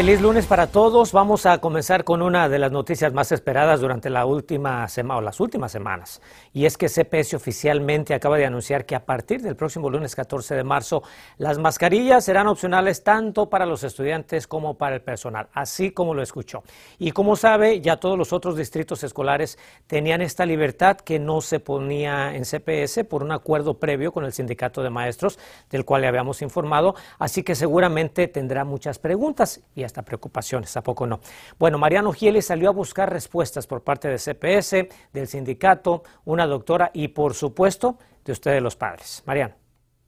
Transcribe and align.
Feliz 0.00 0.22
lunes 0.22 0.46
para 0.46 0.68
todos. 0.68 1.12
Vamos 1.12 1.44
a 1.44 1.58
comenzar 1.58 2.04
con 2.04 2.22
una 2.22 2.48
de 2.48 2.58
las 2.58 2.72
noticias 2.72 3.12
más 3.12 3.32
esperadas 3.32 3.82
durante 3.82 4.08
la 4.08 4.24
última 4.24 4.88
semana 4.88 5.18
o 5.18 5.20
las 5.20 5.40
últimas 5.40 5.70
semanas. 5.72 6.22
Y 6.54 6.64
es 6.64 6.78
que 6.78 6.88
CPS 6.88 7.34
oficialmente 7.34 8.14
acaba 8.14 8.38
de 8.38 8.46
anunciar 8.46 8.86
que 8.86 8.94
a 8.94 9.04
partir 9.04 9.42
del 9.42 9.56
próximo 9.56 9.90
lunes 9.90 10.16
14 10.16 10.54
de 10.54 10.64
marzo 10.64 11.02
las 11.36 11.58
mascarillas 11.58 12.24
serán 12.24 12.46
opcionales 12.46 13.04
tanto 13.04 13.50
para 13.50 13.66
los 13.66 13.84
estudiantes 13.84 14.46
como 14.46 14.78
para 14.78 14.94
el 14.94 15.02
personal, 15.02 15.48
así 15.52 15.90
como 15.90 16.14
lo 16.14 16.22
escuchó. 16.22 16.62
Y 16.98 17.10
como 17.10 17.36
sabe, 17.36 17.82
ya 17.82 17.98
todos 17.98 18.16
los 18.16 18.32
otros 18.32 18.56
distritos 18.56 19.04
escolares 19.04 19.58
tenían 19.86 20.22
esta 20.22 20.46
libertad 20.46 20.96
que 20.96 21.18
no 21.18 21.42
se 21.42 21.60
ponía 21.60 22.34
en 22.34 22.46
CPS 22.46 23.04
por 23.04 23.22
un 23.22 23.32
acuerdo 23.32 23.74
previo 23.74 24.12
con 24.12 24.24
el 24.24 24.32
sindicato 24.32 24.82
de 24.82 24.88
maestros 24.88 25.38
del 25.68 25.84
cual 25.84 26.00
le 26.00 26.08
habíamos 26.08 26.40
informado, 26.40 26.94
así 27.18 27.42
que 27.42 27.54
seguramente 27.54 28.28
tendrá 28.28 28.64
muchas 28.64 28.98
preguntas 28.98 29.60
y 29.74 29.89
hasta 29.90 30.02
preocupaciones, 30.02 30.76
¿a 30.76 30.82
poco 30.82 31.06
no? 31.06 31.20
Bueno, 31.58 31.78
Mariano 31.78 32.12
Gieles 32.12 32.46
salió 32.46 32.68
a 32.68 32.72
buscar 32.72 33.12
respuestas 33.12 33.66
por 33.66 33.82
parte 33.82 34.08
de 34.08 34.18
CPS, 34.18 34.88
del 35.12 35.26
sindicato, 35.26 36.02
una 36.24 36.46
doctora 36.46 36.90
y, 36.94 37.08
por 37.08 37.34
supuesto, 37.34 37.98
de 38.24 38.32
ustedes 38.32 38.62
los 38.62 38.76
padres. 38.76 39.22
Mariano. 39.26 39.54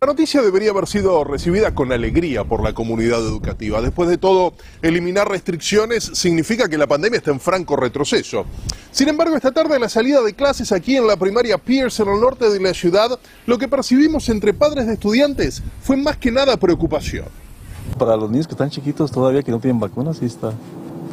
La 0.02 0.06
noticia 0.06 0.42
debería 0.42 0.72
haber 0.72 0.88
sido 0.88 1.22
recibida 1.22 1.77
con 1.77 1.92
alegría 1.92 2.42
por 2.42 2.64
la 2.64 2.72
comunidad 2.72 3.20
educativa. 3.20 3.80
Después 3.80 4.08
de 4.08 4.18
todo, 4.18 4.52
eliminar 4.82 5.28
restricciones 5.28 6.02
significa 6.02 6.69
que 6.69 6.77
la 6.77 6.88
pandemia 6.88 7.19
está 7.19 7.30
en 7.30 7.38
franco 7.38 7.77
retroceso. 7.77 8.44
Sin 8.91 9.08
embargo, 9.08 9.36
esta 9.36 9.53
tarde, 9.53 9.77
a 9.77 9.78
la 9.78 9.88
salida 9.88 10.20
de 10.20 10.34
clases 10.34 10.72
aquí 10.72 10.97
en 10.97 11.06
la 11.06 11.16
primaria 11.16 11.56
Pierce, 11.56 12.03
en 12.03 12.08
el 12.08 12.20
norte 12.20 12.50
de 12.50 12.58
la 12.58 12.75
ciudad, 12.75 13.16
lo 13.47 13.58
que 13.58 13.69
percibimos 13.69 14.28
entre 14.28 14.53
padres 14.53 14.88
de 14.88 14.94
estudiantes 14.94 15.62
fue 15.80 15.97
más 15.97 16.16
que 16.16 16.33
nada 16.33 16.56
preocupación. 16.56 17.41
Para 17.98 18.16
los 18.16 18.30
niños 18.30 18.47
que 18.47 18.52
están 18.52 18.70
chiquitos 18.70 19.11
todavía 19.11 19.42
que 19.42 19.50
no 19.50 19.58
tienen 19.58 19.78
vacunas, 19.78 20.19
sí 20.19 20.27
está, 20.27 20.52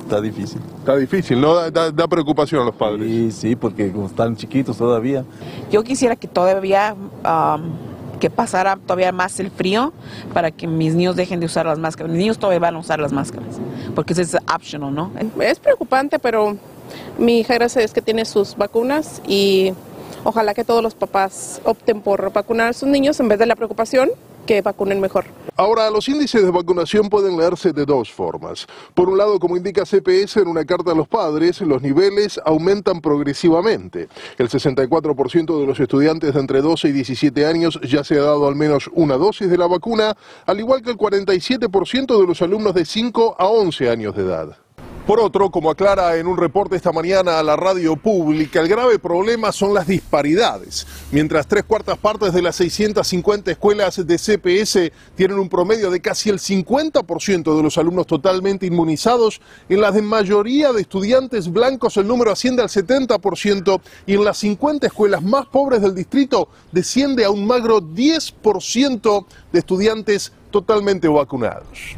está 0.01 0.21
difícil. 0.21 0.61
Está 0.79 0.95
difícil, 0.95 1.39
¿no? 1.41 1.53
Da, 1.55 1.69
da- 1.71 1.91
da 1.91 2.07
preocupación 2.07 2.61
a 2.61 2.65
los 2.65 2.75
padres. 2.75 3.05
Sí, 3.07 3.31
sí, 3.31 3.55
porque 3.55 3.91
como 3.91 4.07
están 4.07 4.35
chiquitos 4.35 4.77
todavía. 4.77 5.23
Yo 5.71 5.83
quisiera 5.83 6.15
que 6.15 6.27
todavía 6.27 6.95
um, 6.95 7.61
que 8.19 8.29
pasara 8.29 8.75
todavía 8.77 9.11
más 9.11 9.39
el 9.39 9.49
frío 9.51 9.93
para 10.33 10.51
que 10.51 10.67
mis 10.67 10.93
niños 10.95 11.15
dejen 11.15 11.39
de 11.39 11.45
usar 11.45 11.65
las 11.65 11.79
máscaras. 11.79 12.11
Mis 12.11 12.19
niños 12.19 12.37
todavía 12.39 12.59
van 12.59 12.75
a 12.75 12.79
usar 12.79 12.99
las 12.99 13.11
máscaras 13.13 13.57
porque 13.95 14.13
eso 14.13 14.21
es 14.21 14.35
optional, 14.53 14.93
¿no? 14.93 15.11
Es 15.41 15.59
preocupante, 15.59 16.19
pero 16.19 16.57
mi 17.17 17.39
hija 17.39 17.53
gracias 17.55 17.81
Dios 17.83 17.93
que 17.93 18.01
tiene 18.01 18.25
sus 18.25 18.55
vacunas 18.57 19.21
y 19.27 19.73
ojalá 20.23 20.53
que 20.53 20.63
todos 20.65 20.81
los 20.83 20.95
papás 20.95 21.61
opten 21.63 22.01
por 22.01 22.31
vacunar 22.33 22.69
a 22.69 22.73
sus 22.73 22.89
niños 22.89 23.19
en 23.19 23.27
vez 23.29 23.39
de 23.39 23.45
la 23.45 23.55
preocupación 23.55 24.09
que 24.49 24.63
vacunen 24.63 24.99
mejor. 24.99 25.25
Ahora, 25.57 25.91
los 25.91 26.09
índices 26.09 26.43
de 26.43 26.49
vacunación 26.49 27.07
pueden 27.07 27.37
leerse 27.37 27.71
de 27.71 27.85
dos 27.85 28.11
formas. 28.11 28.65
Por 28.95 29.07
un 29.07 29.15
lado, 29.15 29.37
como 29.37 29.55
indica 29.55 29.85
CPS 29.85 30.37
en 30.37 30.47
una 30.47 30.65
carta 30.65 30.91
a 30.91 30.95
los 30.95 31.07
padres, 31.07 31.61
los 31.61 31.83
niveles 31.83 32.41
aumentan 32.43 32.99
progresivamente. 32.99 34.09
El 34.39 34.49
64% 34.49 35.59
de 35.59 35.67
los 35.67 35.79
estudiantes 35.79 36.33
de 36.33 36.39
entre 36.39 36.63
12 36.63 36.87
y 36.87 36.91
17 36.93 37.45
años 37.45 37.79
ya 37.83 38.03
se 38.03 38.15
ha 38.15 38.23
dado 38.23 38.47
al 38.47 38.55
menos 38.55 38.89
una 38.95 39.17
dosis 39.17 39.51
de 39.51 39.57
la 39.59 39.67
vacuna, 39.67 40.17
al 40.47 40.59
igual 40.59 40.81
que 40.81 40.89
el 40.89 40.97
47% 40.97 42.19
de 42.19 42.25
los 42.25 42.41
alumnos 42.41 42.73
de 42.73 42.85
5 42.85 43.35
a 43.37 43.45
11 43.45 43.87
años 43.87 44.15
de 44.15 44.23
edad. 44.23 44.57
Por 45.09 45.19
otro, 45.19 45.49
como 45.49 45.71
aclara 45.71 46.17
en 46.17 46.27
un 46.27 46.37
reporte 46.37 46.75
esta 46.75 46.91
mañana 46.91 47.39
a 47.39 47.43
la 47.43 47.55
radio 47.55 47.95
pública, 47.95 48.61
el 48.61 48.67
grave 48.67 48.99
problema 48.99 49.51
son 49.51 49.73
las 49.73 49.87
disparidades. 49.87 50.85
Mientras 51.11 51.47
tres 51.47 51.63
cuartas 51.63 51.97
partes 51.97 52.31
de 52.31 52.43
las 52.43 52.57
650 52.57 53.49
escuelas 53.49 54.05
de 54.05 54.19
CPS 54.19 54.91
tienen 55.15 55.39
un 55.39 55.49
promedio 55.49 55.89
de 55.89 55.99
casi 55.99 56.29
el 56.29 56.37
50% 56.37 57.57
de 57.57 57.63
los 57.63 57.79
alumnos 57.79 58.05
totalmente 58.05 58.67
inmunizados, 58.67 59.41
en 59.67 59.81
las 59.81 59.95
de 59.95 60.03
mayoría 60.03 60.71
de 60.73 60.81
estudiantes 60.81 61.51
blancos 61.51 61.97
el 61.97 62.05
número 62.05 62.31
asciende 62.31 62.61
al 62.61 62.69
70% 62.69 63.81
y 64.05 64.13
en 64.13 64.23
las 64.23 64.37
50 64.37 64.85
escuelas 64.85 65.23
más 65.23 65.47
pobres 65.47 65.81
del 65.81 65.95
distrito 65.95 66.49
desciende 66.71 67.25
a 67.25 67.31
un 67.31 67.47
magro 67.47 67.81
10% 67.81 69.25
de 69.51 69.57
estudiantes 69.57 70.33
totalmente 70.51 71.07
vacunados. 71.07 71.97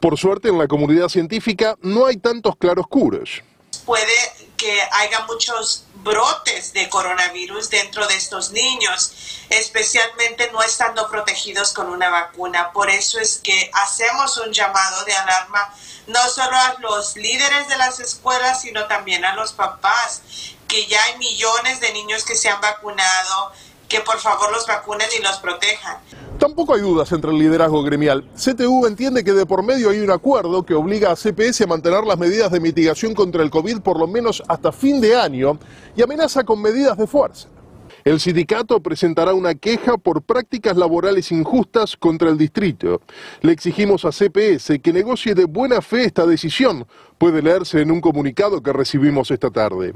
Por 0.00 0.18
suerte, 0.18 0.48
en 0.48 0.58
la 0.58 0.66
comunidad 0.66 1.08
científica 1.08 1.76
no 1.80 2.06
hay 2.06 2.16
tantos 2.16 2.56
claroscuros. 2.56 3.42
puede 3.84 4.44
que 4.56 4.80
haya 4.92 5.20
muchos 5.26 5.84
brotes 5.96 6.72
de 6.72 6.88
coronavirus 6.88 7.68
dentro 7.70 8.06
de 8.06 8.14
estos 8.16 8.50
niños, 8.52 9.12
especialmente 9.50 10.50
no 10.52 10.62
estando 10.62 11.08
protegidos 11.10 11.72
con 11.72 11.88
una 11.88 12.08
vacuna. 12.08 12.70
Por 12.72 12.88
eso 12.88 13.18
es 13.18 13.40
que 13.42 13.70
hacemos 13.74 14.38
un 14.38 14.52
llamado 14.52 15.04
de 15.04 15.12
alarma 15.12 15.74
no 16.06 16.20
solo 16.28 16.56
a 16.56 16.76
los 16.80 17.16
líderes 17.16 17.68
de 17.68 17.76
las 17.76 18.00
escuelas, 18.00 18.60
sino 18.60 18.86
también 18.86 19.24
a 19.24 19.34
los 19.34 19.52
papás, 19.52 20.22
que 20.68 20.86
ya 20.86 21.02
hay 21.04 21.18
millones 21.18 21.80
de 21.80 21.92
niños 21.92 22.24
que 22.24 22.36
se 22.36 22.48
han 22.48 22.60
vacunado, 22.60 23.52
que 23.94 24.00
por 24.00 24.18
favor 24.18 24.50
los 24.50 24.66
vacunen 24.66 25.06
y 25.16 25.22
los 25.22 25.36
protejan. 25.38 25.98
Tampoco 26.36 26.74
hay 26.74 26.80
dudas 26.80 27.12
entre 27.12 27.30
el 27.30 27.38
liderazgo 27.38 27.80
gremial. 27.84 28.28
CTU 28.34 28.86
entiende 28.86 29.22
que 29.22 29.32
de 29.32 29.46
por 29.46 29.62
medio 29.62 29.90
hay 29.90 30.00
un 30.00 30.10
acuerdo 30.10 30.66
que 30.66 30.74
obliga 30.74 31.12
a 31.12 31.16
CPS 31.16 31.60
a 31.60 31.66
mantener 31.68 32.02
las 32.02 32.18
medidas 32.18 32.50
de 32.50 32.58
mitigación 32.58 33.14
contra 33.14 33.44
el 33.44 33.50
COVID 33.50 33.82
por 33.82 34.00
lo 34.00 34.08
menos 34.08 34.42
hasta 34.48 34.72
fin 34.72 35.00
de 35.00 35.14
año 35.14 35.60
y 35.94 36.02
amenaza 36.02 36.42
con 36.42 36.60
medidas 36.60 36.98
de 36.98 37.06
fuerza. 37.06 37.46
El 38.02 38.18
sindicato 38.18 38.80
presentará 38.80 39.32
una 39.32 39.54
queja 39.54 39.96
por 39.96 40.22
prácticas 40.22 40.76
laborales 40.76 41.30
injustas 41.30 41.96
contra 41.96 42.30
el 42.30 42.36
distrito. 42.36 43.00
Le 43.42 43.52
exigimos 43.52 44.04
a 44.04 44.10
CPS 44.10 44.80
que 44.82 44.92
negocie 44.92 45.36
de 45.36 45.44
buena 45.44 45.80
fe 45.80 46.04
esta 46.04 46.26
decisión. 46.26 46.84
Puede 47.16 47.42
leerse 47.42 47.80
en 47.80 47.92
un 47.92 48.00
comunicado 48.00 48.60
que 48.60 48.72
recibimos 48.72 49.30
esta 49.30 49.50
tarde. 49.50 49.94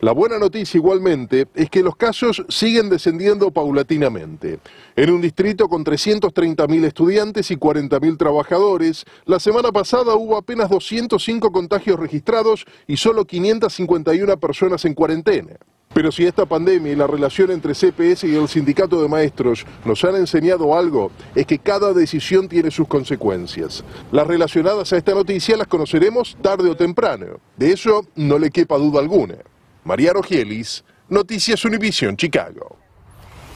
La 0.00 0.12
buena 0.12 0.38
noticia 0.38 0.78
igualmente 0.78 1.46
es 1.54 1.70
que 1.70 1.82
los 1.82 1.96
casos 1.96 2.44
siguen 2.48 2.90
descendiendo 2.90 3.50
paulatinamente. 3.50 4.58
En 4.96 5.10
un 5.10 5.20
distrito 5.20 5.68
con 5.68 5.84
330.000 5.84 6.84
estudiantes 6.84 7.50
y 7.50 7.56
40.000 7.56 8.18
trabajadores, 8.18 9.04
la 9.24 9.40
semana 9.40 9.72
pasada 9.72 10.14
hubo 10.14 10.36
apenas 10.36 10.70
205 10.70 11.52
contagios 11.52 11.98
registrados 11.98 12.66
y 12.86 12.96
solo 12.96 13.24
551 13.24 14.36
personas 14.38 14.84
en 14.84 14.94
cuarentena. 14.94 15.56
Pero 15.94 16.10
si 16.10 16.24
esta 16.24 16.46
pandemia 16.46 16.92
y 16.92 16.96
la 16.96 17.06
relación 17.06 17.50
entre 17.50 17.74
CPS 17.74 18.24
y 18.24 18.34
el 18.34 18.48
sindicato 18.48 19.02
de 19.02 19.08
maestros 19.08 19.66
nos 19.84 20.02
han 20.04 20.16
enseñado 20.16 20.76
algo, 20.76 21.10
es 21.34 21.46
que 21.46 21.58
cada 21.58 21.92
decisión 21.92 22.48
tiene 22.48 22.70
sus 22.70 22.88
consecuencias. 22.88 23.84
Las 24.10 24.26
relacionadas 24.26 24.92
a 24.92 24.96
esta 24.96 25.14
noticia 25.14 25.56
las 25.56 25.66
conoceremos 25.66 26.36
tarde 26.40 26.70
o 26.70 26.76
temprano. 26.76 27.40
De 27.58 27.72
eso 27.72 28.06
no 28.16 28.38
le 28.38 28.50
quepa 28.50 28.78
duda 28.78 29.00
alguna. 29.00 29.36
Mariano 29.84 30.22
Gielis, 30.22 30.84
Noticias 31.08 31.64
Univision, 31.64 32.16
Chicago. 32.16 32.81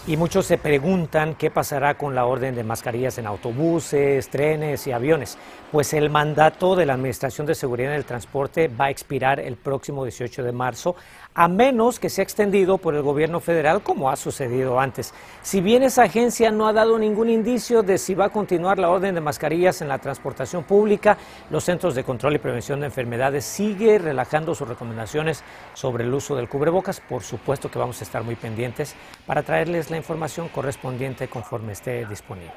Y 0.09 0.17
muchos 0.17 0.47
se 0.47 0.57
preguntan 0.57 1.35
qué 1.35 1.51
pasará 1.51 1.95
con 1.99 2.15
la 2.15 2.27
orden 2.27 2.55
de 2.55 2.63
mascarillas 2.63 3.19
en 3.19 3.27
autobuses, 3.27 4.29
trenes 4.29 4.87
y 4.87 4.93
aviones, 4.93 5.37
pues 5.73 5.93
el 5.95 6.11
mandato 6.11 6.77
de 6.77 6.87
la 6.87 6.95
Administración 6.95 7.45
de 7.45 7.57
Seguridad 7.57 7.91
en 7.91 7.97
el 7.97 8.05
Transporte 8.05 8.69
va 8.69 8.85
a 8.85 8.91
expirar 8.91 9.41
el 9.41 9.57
próximo 9.57 10.05
18 10.05 10.45
de 10.45 10.53
marzo, 10.53 10.95
a 11.35 11.49
menos 11.49 11.99
que 11.99 12.09
sea 12.09 12.23
extendido 12.23 12.79
por 12.79 12.95
el 12.95 13.03
gobierno 13.03 13.41
federal 13.41 13.83
como 13.83 14.09
ha 14.09 14.15
sucedido 14.15 14.79
antes. 14.79 15.13
Si 15.43 15.61
bien 15.61 15.83
esa 15.83 16.05
agencia 16.05 16.53
no 16.53 16.69
ha 16.69 16.73
dado 16.73 17.01
ningún 17.01 17.29
indicio 17.29 17.83
de 17.83 17.99
si 17.99 18.15
va 18.15 18.27
a 18.27 18.31
continuar 18.31 18.79
la 18.79 18.91
orden 18.91 19.15
de 19.17 19.21
mascarillas 19.21 19.83
en 19.83 19.89
la 19.89 19.99
transportación 19.99 20.63
pública, 20.63 21.19
los 21.51 21.65
Centros 21.65 21.97
de 21.97 22.05
Control 22.05 22.37
y 22.37 22.39
Prevención 22.39 22.79
de 22.79 22.87
Enfermedades 22.87 23.45
sigue 23.45 23.99
relajando 23.99 24.55
sus 24.55 24.69
recomendaciones 24.69 25.43
sobre 25.75 26.05
el 26.05 26.15
uso 26.15 26.37
del 26.37 26.49
cubrebocas. 26.49 27.01
Por 27.01 27.25
supuesto 27.25 27.73
que 27.73 27.81
vamos 27.81 28.01
a 28.01 28.05
estar 28.05 28.23
muy 28.23 28.37
pendientes 28.37 28.95
para 29.27 29.43
traerles 29.43 29.91
la 29.91 29.96
información 29.97 30.49
correspondiente 30.49 31.29
conforme 31.29 31.73
esté 31.73 32.07
disponible. 32.07 32.53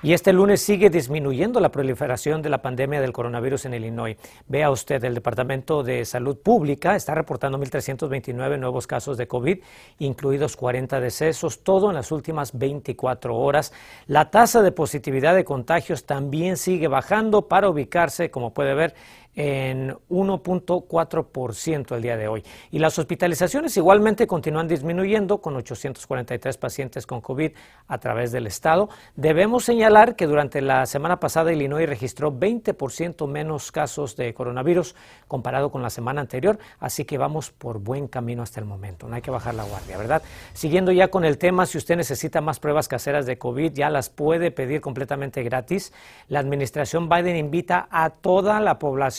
Y 0.00 0.12
este 0.12 0.32
lunes 0.32 0.62
sigue 0.62 0.90
disminuyendo 0.90 1.58
la 1.58 1.72
proliferación 1.72 2.40
de 2.40 2.48
la 2.48 2.62
pandemia 2.62 3.00
del 3.00 3.12
coronavirus 3.12 3.64
en 3.64 3.74
Illinois. 3.74 4.16
Vea 4.46 4.70
usted, 4.70 5.02
el 5.02 5.14
Departamento 5.14 5.82
de 5.82 6.04
Salud 6.04 6.38
Pública 6.38 6.94
está 6.94 7.16
reportando 7.16 7.58
1.329 7.58 8.60
nuevos 8.60 8.86
casos 8.86 9.16
de 9.16 9.26
COVID, 9.26 9.58
incluidos 9.98 10.54
40 10.54 11.00
decesos, 11.00 11.64
todo 11.64 11.88
en 11.88 11.96
las 11.96 12.12
últimas 12.12 12.56
24 12.56 13.34
horas. 13.36 13.72
La 14.06 14.30
tasa 14.30 14.62
de 14.62 14.70
positividad 14.70 15.34
de 15.34 15.44
contagios 15.44 16.06
también 16.06 16.56
sigue 16.58 16.86
bajando 16.86 17.48
para 17.48 17.68
ubicarse, 17.68 18.30
como 18.30 18.54
puede 18.54 18.74
ver, 18.74 18.94
en 19.34 19.96
1.4% 20.10 21.94
el 21.94 22.02
día 22.02 22.16
de 22.16 22.28
hoy. 22.28 22.42
Y 22.70 22.78
las 22.80 22.98
hospitalizaciones 22.98 23.76
igualmente 23.76 24.26
continúan 24.26 24.66
disminuyendo 24.66 25.40
con 25.40 25.54
843 25.56 26.56
pacientes 26.56 27.06
con 27.06 27.20
COVID 27.20 27.52
a 27.86 27.98
través 27.98 28.32
del 28.32 28.46
estado. 28.46 28.88
Debemos 29.14 29.64
señalar 29.64 30.16
que 30.16 30.26
durante 30.26 30.60
la 30.60 30.86
semana 30.86 31.20
pasada 31.20 31.52
Illinois 31.52 31.88
registró 31.88 32.32
20% 32.32 33.28
menos 33.28 33.70
casos 33.70 34.16
de 34.16 34.34
coronavirus 34.34 34.96
comparado 35.28 35.70
con 35.70 35.82
la 35.82 35.90
semana 35.90 36.20
anterior, 36.20 36.58
así 36.80 37.04
que 37.04 37.18
vamos 37.18 37.50
por 37.50 37.78
buen 37.78 38.08
camino 38.08 38.42
hasta 38.42 38.60
el 38.60 38.66
momento. 38.66 39.06
No 39.08 39.14
hay 39.14 39.22
que 39.22 39.30
bajar 39.30 39.54
la 39.54 39.64
guardia, 39.64 39.96
¿verdad? 39.98 40.22
Siguiendo 40.52 40.90
ya 40.90 41.08
con 41.08 41.24
el 41.24 41.38
tema, 41.38 41.66
si 41.66 41.78
usted 41.78 41.96
necesita 41.96 42.40
más 42.40 42.58
pruebas 42.58 42.88
caseras 42.88 43.26
de 43.26 43.38
COVID, 43.38 43.72
ya 43.72 43.88
las 43.88 44.10
puede 44.10 44.50
pedir 44.50 44.80
completamente 44.80 45.42
gratis. 45.42 45.92
La 46.28 46.40
administración 46.40 47.08
Biden 47.08 47.36
invita 47.36 47.86
a 47.90 48.10
toda 48.10 48.58
la 48.60 48.78
población 48.78 49.17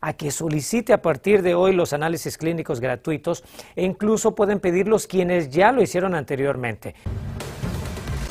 a 0.00 0.12
que 0.12 0.30
solicite 0.30 0.92
a 0.92 1.02
partir 1.02 1.42
de 1.42 1.54
hoy 1.54 1.74
los 1.74 1.92
análisis 1.92 2.36
clínicos 2.36 2.80
gratuitos 2.80 3.42
e 3.74 3.84
incluso 3.84 4.34
pueden 4.34 4.60
pedirlos 4.60 5.06
quienes 5.06 5.50
ya 5.50 5.72
lo 5.72 5.82
hicieron 5.82 6.14
anteriormente. 6.14 6.94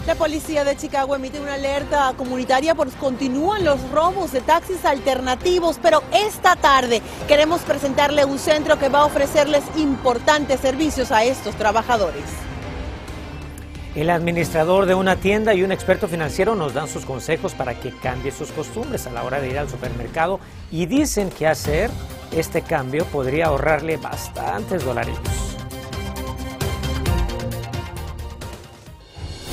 La 0.05 0.15
policía 0.15 0.63
de 0.63 0.75
Chicago 0.75 1.15
emite 1.15 1.39
una 1.39 1.53
alerta 1.53 2.13
comunitaria 2.17 2.73
porque 2.73 2.95
continúan 2.97 3.63
los 3.63 3.79
robos 3.91 4.31
de 4.31 4.41
taxis 4.41 4.83
alternativos, 4.85 5.79
pero 5.81 6.01
esta 6.11 6.55
tarde 6.55 7.01
queremos 7.27 7.61
presentarle 7.61 8.25
un 8.25 8.39
centro 8.39 8.79
que 8.79 8.89
va 8.89 8.99
a 8.99 9.05
ofrecerles 9.05 9.63
importantes 9.77 10.61
servicios 10.61 11.11
a 11.11 11.23
estos 11.23 11.55
trabajadores. 11.55 12.48
El 13.95 14.11
administrador 14.11 14.85
de 14.85 14.93
una 14.93 15.15
tienda 15.15 15.55
y 15.55 15.63
un 15.63 15.71
experto 15.71 16.07
financiero 16.07 16.53
nos 16.53 16.73
dan 16.73 16.87
sus 16.87 17.05
consejos 17.05 17.55
para 17.55 17.79
que 17.79 17.91
cambie 17.91 18.31
sus 18.31 18.51
costumbres 18.51 19.07
a 19.07 19.11
la 19.11 19.23
hora 19.23 19.41
de 19.41 19.49
ir 19.49 19.57
al 19.57 19.67
supermercado 19.67 20.39
y 20.71 20.85
dicen 20.85 21.29
que 21.31 21.47
hacer 21.47 21.89
este 22.31 22.61
cambio 22.61 23.05
podría 23.05 23.47
ahorrarle 23.47 23.97
bastantes 23.97 24.85
dólares. 24.85 25.15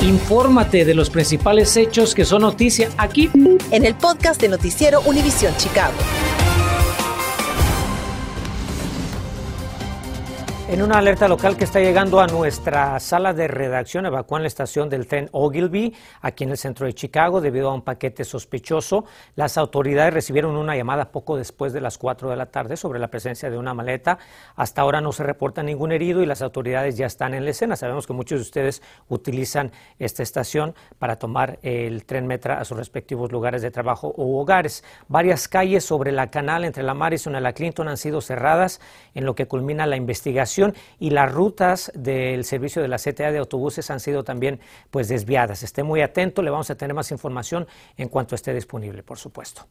Infórmate 0.02 0.84
de 0.84 0.94
los 0.94 1.08
principales 1.08 1.74
hechos 1.76 2.14
que 2.14 2.26
son 2.26 2.42
noticia 2.42 2.90
aquí 2.98 3.30
en 3.70 3.84
el 3.84 3.94
podcast 3.94 4.40
de 4.40 4.48
Noticiero 4.48 5.00
Univisión 5.00 5.56
Chicago. 5.56 5.94
En 10.68 10.82
una 10.82 10.98
alerta 10.98 11.28
local 11.28 11.56
que 11.56 11.62
está 11.62 11.78
llegando 11.78 12.18
a 12.18 12.26
nuestra 12.26 12.98
sala 12.98 13.32
de 13.32 13.46
redacción, 13.46 14.04
evacúan 14.04 14.42
la 14.42 14.48
estación 14.48 14.90
del 14.90 15.06
tren 15.06 15.28
Ogilvy, 15.30 15.94
aquí 16.20 16.42
en 16.42 16.50
el 16.50 16.56
centro 16.56 16.86
de 16.86 16.92
Chicago, 16.92 17.40
debido 17.40 17.70
a 17.70 17.74
un 17.74 17.82
paquete 17.82 18.24
sospechoso. 18.24 19.04
Las 19.36 19.58
autoridades 19.58 20.12
recibieron 20.12 20.56
una 20.56 20.74
llamada 20.74 21.12
poco 21.12 21.36
después 21.36 21.72
de 21.72 21.80
las 21.80 21.98
4 21.98 22.30
de 22.30 22.36
la 22.36 22.46
tarde 22.46 22.76
sobre 22.76 22.98
la 22.98 23.06
presencia 23.06 23.48
de 23.48 23.56
una 23.56 23.74
maleta. 23.74 24.18
Hasta 24.56 24.82
ahora 24.82 25.00
no 25.00 25.12
se 25.12 25.22
reporta 25.22 25.62
ningún 25.62 25.92
herido 25.92 26.20
y 26.20 26.26
las 26.26 26.42
autoridades 26.42 26.96
ya 26.96 27.06
están 27.06 27.34
en 27.34 27.44
la 27.44 27.52
escena. 27.52 27.76
Sabemos 27.76 28.08
que 28.08 28.12
muchos 28.12 28.40
de 28.40 28.42
ustedes 28.42 28.82
utilizan 29.08 29.70
esta 30.00 30.24
estación 30.24 30.74
para 30.98 31.14
tomar 31.14 31.60
el 31.62 32.04
tren 32.06 32.26
Metra 32.26 32.58
a 32.58 32.64
sus 32.64 32.76
respectivos 32.76 33.30
lugares 33.30 33.62
de 33.62 33.70
trabajo 33.70 34.12
u 34.16 34.36
hogares. 34.36 34.82
Varias 35.06 35.46
calles 35.46 35.84
sobre 35.84 36.10
la 36.10 36.32
canal 36.32 36.64
entre 36.64 36.82
la 36.82 36.94
Madison 36.94 37.36
y 37.36 37.40
la 37.40 37.52
Clinton 37.52 37.86
han 37.86 37.96
sido 37.96 38.20
cerradas 38.20 38.80
en 39.14 39.24
lo 39.24 39.36
que 39.36 39.46
culmina 39.46 39.86
la 39.86 39.94
investigación 39.94 40.55
y 40.98 41.10
las 41.10 41.32
rutas 41.32 41.92
del 41.94 42.44
servicio 42.44 42.82
de 42.82 42.88
la 42.88 42.96
CTA 42.98 43.32
de 43.32 43.38
autobuses 43.38 43.90
han 43.90 44.00
sido 44.00 44.24
también 44.24 44.60
pues 44.90 45.08
desviadas. 45.08 45.62
Esté 45.62 45.82
muy 45.82 46.00
atento, 46.02 46.42
le 46.42 46.50
vamos 46.50 46.70
a 46.70 46.74
tener 46.74 46.94
más 46.94 47.10
información 47.10 47.66
en 47.96 48.08
cuanto 48.08 48.34
esté 48.34 48.52
disponible, 48.54 49.02
por 49.02 49.18
supuesto. 49.18 49.66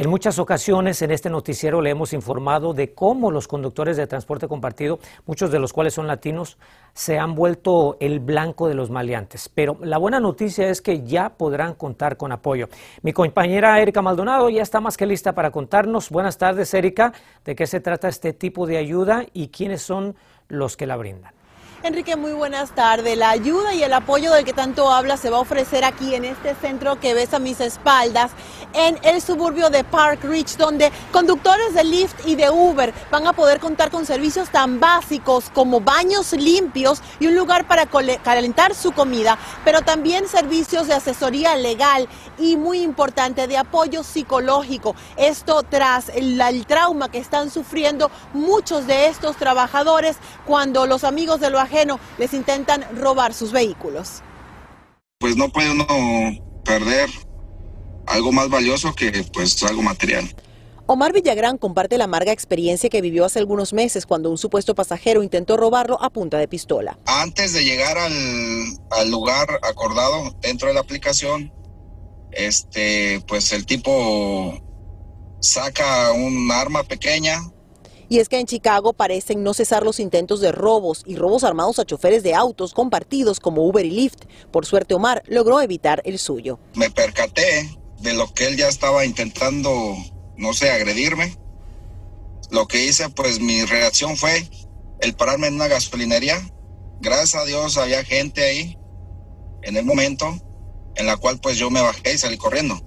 En 0.00 0.08
muchas 0.08 0.38
ocasiones 0.38 1.02
en 1.02 1.10
este 1.10 1.28
noticiero 1.28 1.80
le 1.80 1.90
hemos 1.90 2.12
informado 2.12 2.72
de 2.72 2.94
cómo 2.94 3.32
los 3.32 3.48
conductores 3.48 3.96
de 3.96 4.06
transporte 4.06 4.46
compartido, 4.46 5.00
muchos 5.26 5.50
de 5.50 5.58
los 5.58 5.72
cuales 5.72 5.94
son 5.94 6.06
latinos, 6.06 6.56
se 6.92 7.18
han 7.18 7.34
vuelto 7.34 7.96
el 8.00 8.20
blanco 8.20 8.68
de 8.68 8.74
los 8.74 8.90
maleantes. 8.90 9.48
Pero 9.48 9.76
la 9.82 9.98
buena 9.98 10.20
noticia 10.20 10.68
es 10.68 10.82
que 10.82 11.02
ya 11.04 11.30
podrán 11.30 11.74
contar 11.74 12.16
con 12.16 12.32
apoyo. 12.32 12.68
Mi 13.02 13.12
compañera 13.12 13.80
Erika 13.80 14.02
Maldonado 14.02 14.48
ya 14.50 14.62
está 14.62 14.80
más 14.80 14.96
que 14.96 15.06
lista 15.06 15.34
para 15.34 15.50
contarnos. 15.50 16.10
Buenas 16.10 16.38
tardes, 16.38 16.72
Erika, 16.74 17.12
de 17.44 17.54
qué 17.54 17.66
se 17.66 17.80
trata 17.80 18.08
este 18.08 18.32
tipo 18.32 18.66
de 18.66 18.78
ayuda 18.78 19.24
y 19.32 19.48
quiénes 19.48 19.82
son 19.82 20.16
los 20.48 20.76
que 20.76 20.86
la 20.86 20.96
brindan. 20.96 21.37
Enrique, 21.84 22.16
muy 22.16 22.32
buenas 22.32 22.72
tardes. 22.72 23.16
La 23.16 23.30
ayuda 23.30 23.72
y 23.72 23.84
el 23.84 23.92
apoyo 23.92 24.32
del 24.32 24.44
que 24.44 24.52
tanto 24.52 24.90
habla 24.90 25.16
se 25.16 25.30
va 25.30 25.36
a 25.36 25.40
ofrecer 25.40 25.84
aquí 25.84 26.12
en 26.12 26.24
este 26.24 26.56
centro 26.56 26.98
que 26.98 27.14
ves 27.14 27.32
a 27.34 27.38
mis 27.38 27.60
espaldas, 27.60 28.32
en 28.72 28.98
el 29.04 29.22
suburbio 29.22 29.70
de 29.70 29.84
Park 29.84 30.24
Ridge, 30.24 30.56
donde 30.56 30.90
conductores 31.12 31.74
de 31.74 31.84
Lyft 31.84 32.26
y 32.26 32.34
de 32.34 32.50
Uber 32.50 32.92
van 33.12 33.28
a 33.28 33.32
poder 33.32 33.60
contar 33.60 33.92
con 33.92 34.06
servicios 34.06 34.50
tan 34.50 34.80
básicos 34.80 35.50
como 35.54 35.80
baños 35.80 36.32
limpios 36.32 37.00
y 37.20 37.28
un 37.28 37.36
lugar 37.36 37.66
para 37.68 37.86
calentar 37.86 38.74
su 38.74 38.90
comida, 38.90 39.38
pero 39.64 39.80
también 39.82 40.26
servicios 40.26 40.88
de 40.88 40.94
asesoría 40.94 41.56
legal 41.56 42.08
y 42.38 42.56
muy 42.56 42.82
importante 42.82 43.46
de 43.46 43.56
apoyo 43.56 44.02
psicológico. 44.02 44.96
Esto 45.16 45.62
tras 45.62 46.08
el, 46.08 46.38
trauma 46.66 47.08
que 47.08 47.18
están 47.18 47.50
sufriendo 47.50 48.10
muchos 48.34 48.86
de 48.86 49.06
estos 49.06 49.36
trabajadores 49.36 50.16
cuando 50.44 50.86
los 50.86 51.04
amigos 51.04 51.40
de 51.40 51.50
lo 51.50 51.60
ajeno 51.68 52.00
les 52.18 52.34
intentan 52.34 52.84
robar 52.96 53.34
sus 53.34 53.52
vehículos. 53.52 54.22
Pues 55.18 55.36
no 55.36 55.48
puede 55.50 55.70
uno 55.70 55.86
perder 56.64 57.08
algo 58.06 58.32
más 58.32 58.48
valioso 58.48 58.94
que 58.94 59.24
pues 59.32 59.62
algo 59.62 59.82
material. 59.82 60.28
Omar 60.86 61.12
Villagrán 61.12 61.58
comparte 61.58 61.98
la 61.98 62.04
amarga 62.04 62.32
experiencia 62.32 62.88
que 62.88 63.02
vivió 63.02 63.26
hace 63.26 63.38
algunos 63.38 63.74
meses 63.74 64.06
cuando 64.06 64.30
un 64.30 64.38
supuesto 64.38 64.74
pasajero 64.74 65.22
intentó 65.22 65.58
robarlo 65.58 66.02
a 66.02 66.08
punta 66.08 66.38
de 66.38 66.48
pistola. 66.48 66.98
Antes 67.04 67.52
de 67.52 67.62
llegar 67.62 67.98
al, 67.98 68.12
al 68.90 69.10
lugar 69.10 69.46
acordado 69.62 70.34
dentro 70.40 70.68
de 70.68 70.74
la 70.74 70.80
aplicación, 70.80 71.52
este, 72.32 73.22
pues 73.28 73.52
el 73.52 73.66
tipo 73.66 74.58
saca 75.40 76.12
un 76.12 76.50
arma 76.50 76.84
pequeña, 76.84 77.38
y 78.08 78.18
es 78.18 78.28
que 78.28 78.38
en 78.38 78.46
Chicago 78.46 78.92
parecen 78.92 79.42
no 79.42 79.54
cesar 79.54 79.82
los 79.82 80.00
intentos 80.00 80.40
de 80.40 80.52
robos 80.52 81.02
y 81.06 81.16
robos 81.16 81.44
armados 81.44 81.78
a 81.78 81.84
choferes 81.84 82.22
de 82.22 82.34
autos 82.34 82.72
compartidos 82.72 83.40
como 83.40 83.66
Uber 83.66 83.84
y 83.84 83.90
Lyft. 83.90 84.24
Por 84.50 84.66
suerte, 84.66 84.94
Omar 84.94 85.22
logró 85.26 85.60
evitar 85.60 86.02
el 86.04 86.18
suyo. 86.18 86.58
Me 86.74 86.90
percaté 86.90 87.68
de 88.00 88.14
lo 88.14 88.32
que 88.32 88.46
él 88.46 88.56
ya 88.56 88.68
estaba 88.68 89.04
intentando, 89.04 89.96
no 90.36 90.54
sé, 90.54 90.70
agredirme. 90.70 91.36
Lo 92.50 92.66
que 92.66 92.84
hice, 92.86 93.10
pues 93.10 93.40
mi 93.40 93.64
reacción 93.64 94.16
fue 94.16 94.48
el 95.00 95.14
pararme 95.14 95.48
en 95.48 95.54
una 95.54 95.68
gasolinería. 95.68 96.40
Gracias 97.00 97.34
a 97.34 97.44
Dios 97.44 97.76
había 97.76 98.04
gente 98.04 98.44
ahí 98.44 98.78
en 99.62 99.76
el 99.76 99.84
momento 99.84 100.34
en 100.96 101.06
la 101.06 101.16
cual 101.16 101.38
pues 101.40 101.58
yo 101.58 101.70
me 101.70 101.80
bajé 101.80 102.14
y 102.14 102.18
salí 102.18 102.38
corriendo. 102.38 102.80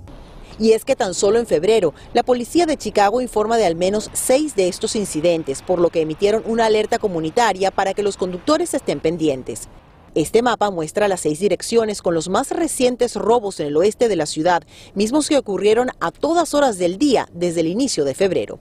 Y 0.61 0.73
es 0.73 0.85
que 0.85 0.95
tan 0.95 1.15
solo 1.15 1.39
en 1.39 1.47
febrero, 1.47 1.95
la 2.13 2.21
policía 2.21 2.67
de 2.67 2.77
Chicago 2.77 3.19
informa 3.19 3.57
de 3.57 3.65
al 3.65 3.75
menos 3.75 4.11
seis 4.13 4.55
de 4.55 4.67
estos 4.67 4.95
incidentes, 4.95 5.63
por 5.63 5.79
lo 5.79 5.89
que 5.89 6.01
emitieron 6.01 6.43
una 6.45 6.67
alerta 6.67 6.99
comunitaria 6.99 7.71
para 7.71 7.95
que 7.95 8.03
los 8.03 8.15
conductores 8.15 8.75
estén 8.75 8.99
pendientes. 8.99 9.69
Este 10.13 10.43
mapa 10.43 10.69
muestra 10.69 11.07
las 11.07 11.21
seis 11.21 11.39
direcciones 11.39 12.03
con 12.03 12.13
los 12.13 12.29
más 12.29 12.51
recientes 12.51 13.15
robos 13.15 13.59
en 13.59 13.67
el 13.67 13.77
oeste 13.77 14.07
de 14.07 14.15
la 14.15 14.27
ciudad, 14.27 14.61
mismos 14.93 15.29
que 15.29 15.37
ocurrieron 15.39 15.89
a 15.99 16.11
todas 16.11 16.53
horas 16.53 16.77
del 16.77 16.99
día 16.99 17.27
desde 17.33 17.61
el 17.61 17.67
inicio 17.67 18.05
de 18.05 18.13
febrero. 18.13 18.59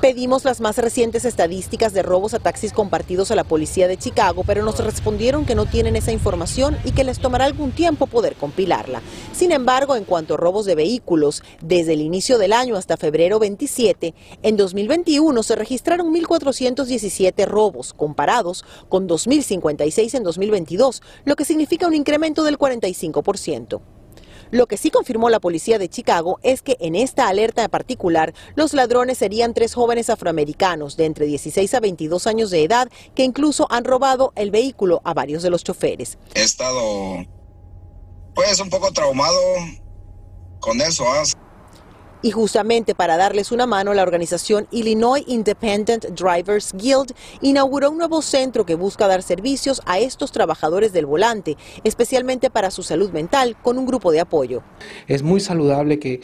Pedimos 0.00 0.46
las 0.46 0.62
más 0.62 0.78
recientes 0.78 1.26
estadísticas 1.26 1.92
de 1.92 2.02
robos 2.02 2.32
a 2.32 2.38
taxis 2.38 2.72
compartidos 2.72 3.30
a 3.30 3.34
la 3.34 3.44
policía 3.44 3.86
de 3.86 3.98
Chicago, 3.98 4.44
pero 4.46 4.64
nos 4.64 4.82
respondieron 4.82 5.44
que 5.44 5.54
no 5.54 5.66
tienen 5.66 5.94
esa 5.94 6.10
información 6.10 6.74
y 6.86 6.92
que 6.92 7.04
les 7.04 7.18
tomará 7.18 7.44
algún 7.44 7.70
tiempo 7.70 8.06
poder 8.06 8.34
compilarla. 8.36 9.02
Sin 9.34 9.52
embargo, 9.52 9.96
en 9.96 10.04
cuanto 10.04 10.34
a 10.34 10.36
robos 10.38 10.64
de 10.64 10.74
vehículos, 10.74 11.42
desde 11.60 11.92
el 11.92 12.00
inicio 12.00 12.38
del 12.38 12.54
año 12.54 12.76
hasta 12.76 12.96
febrero 12.96 13.38
27, 13.38 14.14
en 14.42 14.56
2021 14.56 15.42
se 15.42 15.54
registraron 15.54 16.14
1.417 16.14 17.44
robos, 17.44 17.92
comparados 17.92 18.64
con 18.88 19.06
2.056 19.06 20.14
en 20.14 20.22
2022, 20.22 21.02
lo 21.26 21.36
que 21.36 21.44
significa 21.44 21.86
un 21.86 21.94
incremento 21.94 22.42
del 22.42 22.56
45%. 22.56 23.99
Lo 24.50 24.66
que 24.66 24.76
sí 24.76 24.90
confirmó 24.90 25.30
la 25.30 25.40
policía 25.40 25.78
de 25.78 25.88
Chicago 25.88 26.38
es 26.42 26.62
que 26.62 26.76
en 26.80 26.94
esta 26.94 27.28
alerta 27.28 27.62
en 27.62 27.70
particular, 27.70 28.34
los 28.56 28.74
ladrones 28.74 29.18
serían 29.18 29.54
tres 29.54 29.74
jóvenes 29.74 30.10
afroamericanos 30.10 30.96
de 30.96 31.04
entre 31.06 31.26
16 31.26 31.74
a 31.74 31.80
22 31.80 32.26
años 32.26 32.50
de 32.50 32.64
edad 32.64 32.88
que 33.14 33.24
incluso 33.24 33.66
han 33.70 33.84
robado 33.84 34.32
el 34.36 34.50
vehículo 34.50 35.00
a 35.04 35.14
varios 35.14 35.42
de 35.42 35.50
los 35.50 35.62
choferes. 35.62 36.18
He 36.34 36.42
estado 36.42 37.24
pues 38.34 38.60
un 38.60 38.70
poco 38.70 38.92
traumado 38.92 39.38
con 40.60 40.80
eso. 40.80 41.04
¿ah? 41.06 41.22
Y 42.22 42.32
justamente 42.32 42.94
para 42.94 43.16
darles 43.16 43.50
una 43.50 43.66
mano, 43.66 43.94
la 43.94 44.02
organización 44.02 44.66
Illinois 44.70 45.24
Independent 45.26 46.06
Drivers 46.08 46.72
Guild 46.74 47.14
inauguró 47.40 47.90
un 47.90 47.98
nuevo 47.98 48.20
centro 48.20 48.66
que 48.66 48.74
busca 48.74 49.08
dar 49.08 49.22
servicios 49.22 49.80
a 49.86 49.98
estos 49.98 50.30
trabajadores 50.30 50.92
del 50.92 51.06
volante, 51.06 51.56
especialmente 51.82 52.50
para 52.50 52.70
su 52.70 52.82
salud 52.82 53.10
mental, 53.10 53.56
con 53.62 53.78
un 53.78 53.86
grupo 53.86 54.12
de 54.12 54.20
apoyo. 54.20 54.62
Es 55.08 55.22
muy 55.22 55.40
saludable 55.40 55.98
que 55.98 56.14
eh, 56.14 56.20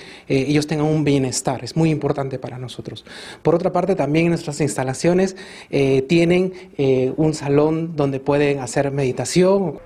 ellos 0.49 0.67
tengan 0.67 0.87
un 0.87 1.05
bienestar, 1.05 1.65
es 1.65 1.77
muy 1.77 1.91
importante 1.91 2.39
para 2.39 2.59
nosotros. 2.59 3.05
Por 3.43 3.55
otra 3.55 3.73
parte, 3.73 3.95
también 3.95 4.29
nuestras 4.29 4.61
instalaciones 4.61 5.37
eh, 5.71 6.03
tienen 6.03 6.53
eh, 6.77 7.13
un 7.17 7.33
salón 7.33 7.97
donde 7.97 8.21
pueden 8.21 8.61
hacer 8.61 8.91
meditación 8.91 9.81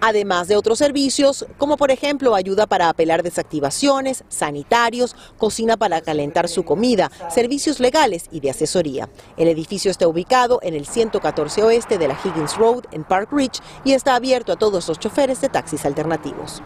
además 0.00 0.48
de 0.48 0.56
otros 0.56 0.78
servicios 0.78 1.46
como 1.58 1.76
por 1.76 1.90
ejemplo 1.90 2.34
ayuda 2.34 2.66
para 2.66 2.88
apelar 2.88 3.22
desactivaciones, 3.22 4.24
sanitarios, 4.28 5.16
cocina 5.36 5.76
para 5.76 6.00
calentar 6.00 6.48
su 6.48 6.64
comida, 6.64 7.10
servicios 7.30 7.80
legales 7.80 8.26
y 8.30 8.40
de 8.40 8.50
asesoría. 8.50 9.08
El 9.36 9.48
edificio 9.48 9.90
está 9.90 10.06
ubicado 10.08 10.60
en 10.62 10.74
el 10.74 10.86
114 10.86 11.62
oeste 11.62 11.98
de 11.98 12.08
la 12.08 12.18
Higgins 12.22 12.56
Road 12.56 12.84
en 12.92 13.04
Park 13.04 13.30
Ridge 13.32 13.60
y 13.84 13.92
está 13.92 14.14
abierto 14.14 14.52
a 14.52 14.56
todos 14.56 14.88
los 14.88 14.98
choferes 14.98 15.40
de 15.40 15.48
taxis 15.48 15.84
alternativos. 15.84 16.62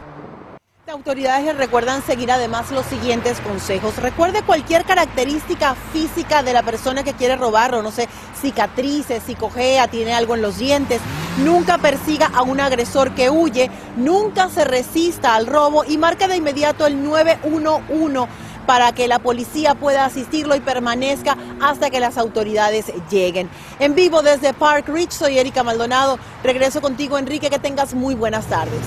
Autoridades 0.92 1.46
le 1.46 1.54
recuerdan 1.54 2.02
seguir 2.02 2.30
además 2.30 2.70
los 2.70 2.84
siguientes 2.84 3.40
consejos. 3.40 3.96
Recuerde 3.96 4.42
cualquier 4.42 4.84
característica 4.84 5.75
física 5.90 6.42
de 6.42 6.52
la 6.52 6.62
persona 6.62 7.02
que 7.02 7.14
quiere 7.14 7.37
robarlo, 7.37 7.82
no 7.82 7.90
sé, 7.90 8.11
cicatrices, 8.38 9.22
si 9.25 9.34
cojea, 9.34 9.88
tiene 9.88 10.12
algo 10.12 10.34
en 10.34 10.42
los 10.42 10.58
dientes. 10.58 11.00
Nunca 11.38 11.78
persiga 11.78 12.30
a 12.34 12.42
un 12.42 12.61
agresor 12.61 13.14
que 13.14 13.30
huye, 13.30 13.70
nunca 13.96 14.50
se 14.50 14.64
resista 14.66 15.34
al 15.34 15.46
robo 15.46 15.82
y 15.82 15.96
marque 15.96 16.28
de 16.28 16.37
inmediato 16.37 16.87
el 16.87 17.02
911 17.02 18.28
para 18.66 18.92
que 18.92 19.08
la 19.08 19.18
policía 19.18 19.75
pueda 19.75 20.04
asistirlo 20.04 20.54
y 20.56 20.61
permanezca 20.61 21.38
hasta 21.62 21.88
que 21.88 22.00
las 22.00 22.18
autoridades 22.18 22.92
lleguen. 23.11 23.49
En 23.78 23.94
vivo 23.94 24.20
desde 24.20 24.52
Park 24.52 24.88
Ridge, 24.88 25.12
soy 25.12 25.38
Erika 25.38 25.62
Maldonado. 25.62 26.18
Regreso 26.44 26.82
contigo, 26.82 27.16
Enrique, 27.16 27.49
que 27.49 27.58
tengas 27.58 27.94
muy 27.94 28.14
buenas 28.14 28.44
tardes. 28.44 28.82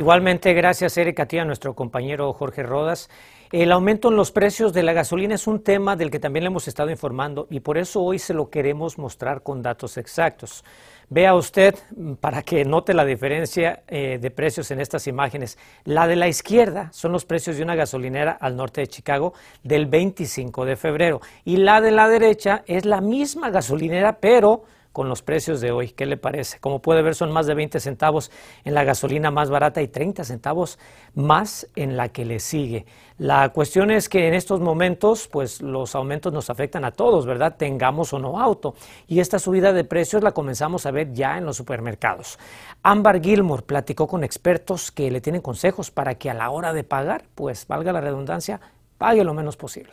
Igualmente, 0.00 0.54
gracias 0.54 0.96
Erika, 0.96 1.26
a 1.30 1.42
a 1.42 1.44
nuestro 1.44 1.74
compañero 1.74 2.32
Jorge 2.32 2.62
Rodas. 2.62 3.10
El 3.50 3.72
aumento 3.72 4.10
en 4.10 4.16
los 4.16 4.30
precios 4.30 4.72
de 4.72 4.84
la 4.84 4.92
gasolina 4.92 5.34
es 5.34 5.48
un 5.48 5.60
tema 5.60 5.96
del 5.96 6.12
que 6.12 6.20
también 6.20 6.44
le 6.44 6.48
hemos 6.48 6.68
estado 6.68 6.90
informando 6.90 7.48
y 7.50 7.58
por 7.58 7.78
eso 7.78 8.02
hoy 8.02 8.20
se 8.20 8.32
lo 8.32 8.48
queremos 8.48 8.96
mostrar 8.96 9.42
con 9.42 9.60
datos 9.60 9.96
exactos. 9.96 10.64
Vea 11.10 11.34
usted, 11.34 11.74
para 12.20 12.42
que 12.42 12.64
note 12.64 12.94
la 12.94 13.04
diferencia 13.04 13.82
eh, 13.88 14.18
de 14.20 14.30
precios 14.30 14.70
en 14.70 14.80
estas 14.80 15.08
imágenes, 15.08 15.58
la 15.84 16.06
de 16.06 16.14
la 16.14 16.28
izquierda 16.28 16.90
son 16.92 17.10
los 17.10 17.24
precios 17.24 17.56
de 17.56 17.64
una 17.64 17.74
gasolinera 17.74 18.38
al 18.40 18.54
norte 18.54 18.82
de 18.82 18.86
Chicago 18.86 19.34
del 19.64 19.86
25 19.86 20.64
de 20.64 20.76
febrero 20.76 21.20
y 21.44 21.56
la 21.56 21.80
de 21.80 21.90
la 21.90 22.06
derecha 22.08 22.62
es 22.66 22.84
la 22.84 23.00
misma 23.00 23.50
gasolinera, 23.50 24.18
pero 24.20 24.62
con 24.92 25.08
los 25.08 25.22
precios 25.22 25.60
de 25.60 25.70
hoy. 25.70 25.90
¿Qué 25.90 26.06
le 26.06 26.16
parece? 26.16 26.58
Como 26.58 26.80
puede 26.80 27.02
ver, 27.02 27.14
son 27.14 27.32
más 27.32 27.46
de 27.46 27.54
20 27.54 27.80
centavos 27.80 28.30
en 28.64 28.74
la 28.74 28.84
gasolina 28.84 29.30
más 29.30 29.50
barata 29.50 29.82
y 29.82 29.88
30 29.88 30.24
centavos 30.24 30.78
más 31.14 31.68
en 31.76 31.96
la 31.96 32.08
que 32.08 32.24
le 32.24 32.40
sigue. 32.40 32.86
La 33.18 33.48
cuestión 33.48 33.90
es 33.90 34.08
que 34.08 34.28
en 34.28 34.34
estos 34.34 34.60
momentos, 34.60 35.28
pues 35.28 35.60
los 35.60 35.94
aumentos 35.94 36.32
nos 36.32 36.50
afectan 36.50 36.84
a 36.84 36.92
todos, 36.92 37.26
¿verdad? 37.26 37.56
Tengamos 37.56 38.12
o 38.12 38.18
no 38.18 38.40
auto. 38.40 38.74
Y 39.06 39.20
esta 39.20 39.38
subida 39.38 39.72
de 39.72 39.84
precios 39.84 40.22
la 40.22 40.32
comenzamos 40.32 40.86
a 40.86 40.90
ver 40.90 41.12
ya 41.12 41.36
en 41.36 41.44
los 41.44 41.56
supermercados. 41.56 42.38
Ámbar 42.82 43.20
Gilmore 43.20 43.62
platicó 43.62 44.06
con 44.06 44.22
expertos 44.22 44.92
que 44.92 45.10
le 45.10 45.20
tienen 45.20 45.42
consejos 45.42 45.90
para 45.90 46.14
que 46.14 46.30
a 46.30 46.34
la 46.34 46.50
hora 46.50 46.72
de 46.72 46.84
pagar, 46.84 47.24
pues 47.34 47.66
valga 47.66 47.92
la 47.92 48.00
redundancia, 48.00 48.60
pague 48.98 49.24
lo 49.24 49.32
menos 49.32 49.56
posible. 49.56 49.92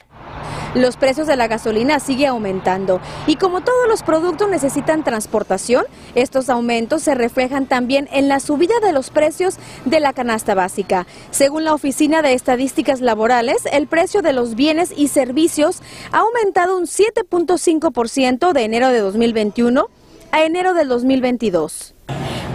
Los 0.74 0.97
precios 0.97 1.25
de 1.27 1.38
la 1.38 1.47
gasolina 1.47 2.01
siguen 2.01 2.31
aumentando 2.31 3.00
y 3.27 3.38
como 3.38 3.62
todos 3.62 3.88
los 3.88 4.03
productos 4.03 4.50
necesitan 4.50 5.05
transportación, 5.05 5.85
estos 6.15 6.50
aumentos 6.50 7.01
se 7.03 7.15
reflejan 7.15 7.65
también 7.65 8.09
en 8.12 8.27
la 8.27 8.41
subida 8.41 8.74
de 8.81 8.91
los 8.91 9.09
precios 9.09 9.55
de 9.85 10.01
la 10.01 10.12
canasta 10.12 10.53
básica. 10.53 11.07
Según 11.31 11.63
la 11.63 11.74
Oficina 11.74 12.21
de 12.21 12.33
Estadísticas 12.33 13.00
Laborales, 13.00 13.65
el 13.71 13.88
precio 13.88 14.21
de 14.21 14.33
los 14.33 14.55
bienes 14.55 14.91
y 14.95 15.07
servicios 15.07 15.81
ha 16.12 16.19
aumentado 16.19 16.77
un 16.77 16.88
7.5% 16.88 18.51
de 18.51 18.63
enero 18.63 18.89
de 18.89 19.00
2021 19.00 19.88
a 20.31 20.43
enero 20.43 20.74
del 20.74 20.89
2022. 20.89 21.95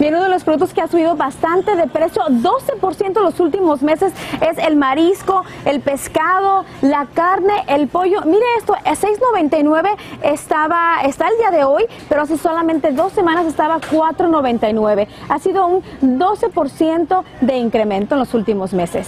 Bien, 0.01 0.15
uno 0.15 0.23
de 0.23 0.29
los 0.29 0.43
productos 0.43 0.73
que 0.73 0.81
ha 0.81 0.87
subido 0.87 1.15
bastante 1.15 1.75
de 1.75 1.85
precio, 1.85 2.23
12% 2.23 3.17
en 3.17 3.23
los 3.23 3.39
últimos 3.39 3.83
meses, 3.83 4.11
es 4.41 4.57
el 4.57 4.75
marisco, 4.75 5.43
el 5.63 5.79
pescado, 5.79 6.65
la 6.81 7.05
carne, 7.05 7.53
el 7.67 7.87
pollo. 7.87 8.21
Mire 8.25 8.43
esto, 8.57 8.73
a 8.73 8.95
6.99 8.95 9.95
estaba, 10.23 11.03
está 11.05 11.27
el 11.27 11.37
día 11.37 11.51
de 11.51 11.65
hoy, 11.65 11.85
pero 12.09 12.23
hace 12.23 12.39
solamente 12.39 12.91
dos 12.93 13.13
semanas 13.13 13.45
estaba 13.45 13.79
4.99. 13.79 15.07
Ha 15.29 15.37
sido 15.37 15.67
un 15.67 15.83
12% 16.01 17.23
de 17.41 17.57
incremento 17.57 18.15
en 18.15 18.21
los 18.21 18.33
últimos 18.33 18.73
meses. 18.73 19.05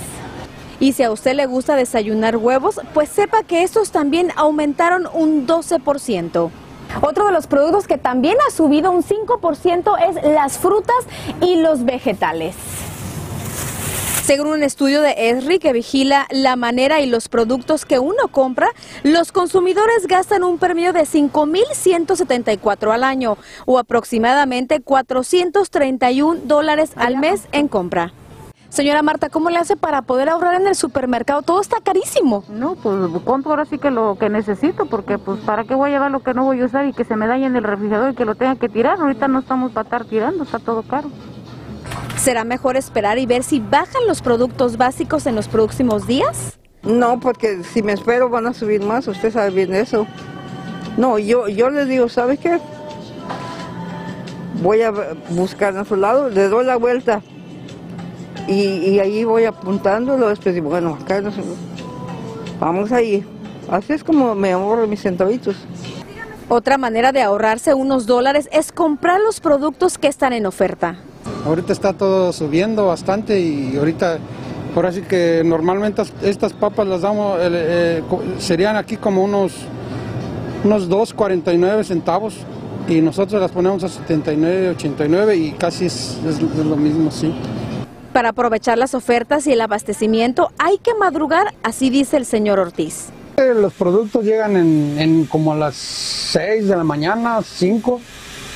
Y 0.79 0.93
si 0.93 1.01
a 1.01 1.11
usted 1.11 1.33
le 1.33 1.47
gusta 1.47 1.75
desayunar 1.75 2.37
huevos, 2.37 2.79
pues 2.93 3.09
sepa 3.09 3.41
que 3.41 3.63
estos 3.63 3.89
también 3.89 4.29
aumentaron 4.35 5.07
un 5.11 5.47
12%. 5.47 6.51
Otro 7.01 7.25
de 7.25 7.31
los 7.31 7.47
productos 7.47 7.87
que 7.87 7.97
también 7.97 8.37
ha 8.47 8.51
subido 8.51 8.91
un 8.91 9.03
5% 9.03 9.95
es 10.09 10.23
las 10.23 10.57
frutas 10.57 10.95
y 11.41 11.55
los 11.57 11.85
vegetales. 11.85 12.55
Según 14.23 14.47
un 14.47 14.63
estudio 14.63 15.01
de 15.01 15.15
ESRI 15.17 15.59
que 15.59 15.73
vigila 15.73 16.27
la 16.31 16.55
manera 16.55 17.01
y 17.01 17.07
los 17.07 17.27
productos 17.27 17.85
que 17.85 17.99
uno 17.99 18.29
compra, 18.31 18.69
los 19.03 19.33
consumidores 19.33 20.07
gastan 20.07 20.45
un 20.45 20.59
promedio 20.59 20.93
de 20.93 21.01
5.174 21.01 22.93
al 22.93 23.03
año 23.03 23.37
o 23.65 23.79
aproximadamente 23.79 24.79
431 24.79 26.39
dólares 26.45 26.91
al 26.95 27.17
mes 27.17 27.41
en 27.51 27.67
compra. 27.67 28.13
Señora 28.73 29.03
Marta, 29.03 29.29
¿cómo 29.29 29.51
le 29.51 29.59
hace 29.59 29.75
para 29.75 30.01
poder 30.01 30.29
ahorrar 30.29 30.59
en 30.59 30.65
el 30.65 30.73
supermercado? 30.73 31.43
Todo 31.43 31.61
está 31.61 31.77
carísimo. 31.79 32.43
No, 32.49 32.73
pues 32.73 32.95
compro 33.23 33.51
ahora 33.51 33.65
sí 33.65 33.77
que 33.77 33.91
lo 33.91 34.17
que 34.19 34.31
necesito, 34.31 34.87
porque 34.87 35.19
pues 35.19 35.39
para 35.41 35.63
qué 35.63 35.75
voy 35.75 35.91
a 35.91 35.93
llevar 35.93 36.09
lo 36.09 36.23
que 36.23 36.33
no 36.33 36.45
voy 36.45 36.59
a 36.59 36.65
usar 36.65 36.87
y 36.87 36.91
que 36.91 37.03
se 37.03 37.15
me 37.15 37.27
dañe 37.27 37.45
en 37.45 37.55
el 37.55 37.63
refrigerador 37.63 38.13
y 38.13 38.15
que 38.15 38.25
lo 38.25 38.33
tenga 38.33 38.55
que 38.55 38.69
tirar. 38.69 38.99
Ahorita 38.99 39.27
no 39.27 39.37
estamos 39.37 39.73
para 39.73 39.83
estar 39.83 40.05
tirando, 40.05 40.43
está 40.43 40.57
todo 40.57 40.81
caro. 40.81 41.11
¿Será 42.17 42.45
mejor 42.45 42.75
esperar 42.75 43.19
y 43.19 43.27
ver 43.27 43.43
si 43.43 43.59
bajan 43.59 44.07
los 44.07 44.23
productos 44.23 44.75
básicos 44.75 45.27
en 45.27 45.35
los 45.35 45.47
próximos 45.47 46.07
días? 46.07 46.57
No, 46.81 47.19
porque 47.19 47.63
si 47.63 47.83
me 47.83 47.91
espero 47.91 48.29
van 48.29 48.47
a 48.47 48.55
subir 48.55 48.81
más, 48.81 49.07
usted 49.07 49.31
sabe 49.31 49.51
bien 49.51 49.75
eso. 49.75 50.07
No, 50.97 51.19
yo, 51.19 51.47
yo 51.47 51.69
le 51.69 51.85
digo, 51.85 52.09
¿sabe 52.09 52.37
qué? 52.37 52.59
Voy 54.63 54.81
a 54.81 54.91
buscar 55.29 55.77
a 55.77 55.85
su 55.85 55.95
lado, 55.95 56.29
le 56.29 56.47
doy 56.47 56.65
la 56.65 56.77
vuelta 56.77 57.21
y, 58.47 58.99
ahí 58.99 59.23
voy 59.23 59.45
apuntándolo, 59.45 60.29
después 60.29 60.53
digo, 60.55 60.69
bueno, 60.69 60.97
acá 61.01 61.21
no 61.21 61.31
vamos 62.59 62.91
ahí. 62.91 63.25
Así 63.69 63.93
es 63.93 64.03
como 64.03 64.35
me 64.35 64.51
ahorro 64.51 64.87
mis 64.87 65.01
centavitos. 65.01 65.55
Otra 66.49 66.77
manera 66.77 67.11
de 67.11 67.21
ahorrarse 67.21 67.73
unos 67.73 68.05
dólares 68.05 68.49
es 68.51 68.71
comprar 68.71 69.19
los 69.21 69.39
productos 69.39 69.97
que 69.97 70.07
están 70.07 70.33
en 70.33 70.45
oferta. 70.45 70.97
Ahorita 71.45 71.73
está 71.73 71.93
todo 71.93 72.33
subiendo 72.33 72.87
bastante 72.87 73.39
y 73.39 73.77
ahorita, 73.77 74.19
por 74.75 74.85
así 74.85 75.01
que 75.01 75.41
normalmente 75.45 76.03
estas 76.21 76.53
papas 76.53 76.87
las 76.87 77.01
damos, 77.01 77.39
eh, 77.39 77.49
eh, 77.51 78.03
serían 78.37 78.75
aquí 78.75 78.97
como 78.97 79.23
unos, 79.23 79.53
unos 80.63 80.89
2,49 80.89 81.83
centavos 81.83 82.35
y 82.87 82.99
nosotros 82.99 83.41
las 83.41 83.51
ponemos 83.51 83.83
a 83.85 83.89
79, 83.89 84.69
89 84.69 85.35
y 85.37 85.51
casi 85.51 85.85
es, 85.85 86.17
es 86.27 86.41
lo 86.41 86.75
mismo, 86.75 87.09
sí. 87.09 87.33
Para 88.13 88.29
aprovechar 88.29 88.77
las 88.77 88.93
ofertas 88.93 89.47
y 89.47 89.53
el 89.53 89.61
abastecimiento 89.61 90.51
hay 90.59 90.77
que 90.77 90.93
madrugar, 90.93 91.55
así 91.63 91.89
dice 91.89 92.15
el 92.15 92.27
señor 92.27 92.59
Ortiz. 92.59 93.07
Eh, 93.37 93.55
los 93.55 93.73
productos 93.73 94.23
llegan 94.23 94.55
en, 94.55 95.25
como 95.25 95.53
a 95.53 95.55
las 95.55 95.75
6 95.75 96.67
de 96.67 96.75
la 96.75 96.83
mañana, 96.83 97.41
5, 97.41 97.99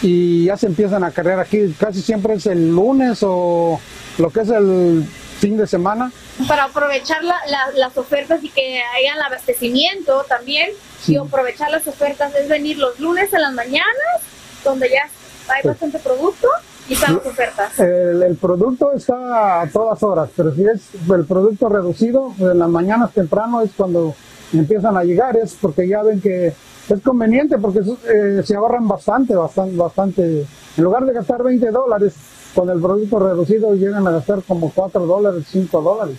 y 0.03 0.45
ya 0.45 0.57
se 0.57 0.67
empiezan 0.67 1.03
a 1.03 1.09
cargar 1.09 1.39
aquí. 1.39 1.73
Casi 1.79 2.03
siempre 2.03 2.35
es 2.35 2.45
el 2.45 2.69
lunes 2.69 3.19
o 3.23 3.81
lo 4.19 4.29
que 4.29 4.41
es 4.41 4.49
el 4.49 5.03
fin 5.39 5.57
de 5.57 5.65
semana. 5.65 6.11
Para 6.47 6.65
aprovechar 6.65 7.23
las 7.23 7.97
ofertas 7.97 8.43
y 8.43 8.49
que 8.49 8.83
haya 8.95 9.15
el 9.15 9.21
abastecimiento 9.23 10.23
también, 10.29 10.69
y 11.07 11.17
aprovechar 11.17 11.71
las 11.71 11.87
ofertas 11.87 12.35
es 12.35 12.47
venir 12.47 12.77
los 12.77 12.99
lunes 12.99 13.33
en 13.33 13.41
las 13.41 13.53
mañanas, 13.53 14.21
donde 14.63 14.87
ya 14.87 15.09
hay 15.51 15.63
bastante 15.63 15.97
producto, 15.97 16.47
¿Y 16.89 16.93
están 16.93 17.17
ofertas? 17.17 17.79
El, 17.79 18.37
producto 18.37 18.93
está 18.93 19.61
a 19.61 19.67
todas 19.69 20.01
horas, 20.03 20.29
pero 20.35 20.53
si 20.53 20.65
es 20.65 20.89
el 21.09 21.25
producto 21.25 21.69
reducido, 21.69 22.33
en 22.39 22.59
las 22.59 22.69
mañanas 22.69 23.11
temprano 23.13 23.61
es 23.61 23.71
cuando 23.75 24.15
empiezan 24.53 24.95
a 24.95 25.03
llegar, 25.03 25.35
es 25.37 25.55
porque 25.59 25.87
ya 25.87 26.03
ven 26.03 26.21
que 26.21 26.47
es 26.47 27.01
conveniente 27.03 27.57
porque 27.57 27.79
eh, 27.79 28.41
se 28.43 28.55
ahorran 28.55 28.87
bastante, 28.87 29.35
bastante, 29.35 29.75
bastante. 29.75 30.45
En 30.77 30.83
lugar 30.83 31.05
de 31.05 31.13
gastar 31.13 31.43
20 31.43 31.69
dólares, 31.71 32.15
con 32.55 32.69
el 32.69 32.81
producto 32.81 33.19
reducido 33.19 33.75
llegan 33.75 34.07
a 34.07 34.11
gastar 34.11 34.41
como 34.47 34.71
4 34.73 35.05
dólares, 35.05 35.45
5 35.49 35.81
dólares. 35.81 36.15